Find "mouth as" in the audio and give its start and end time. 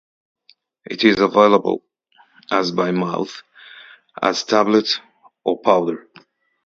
2.89-4.41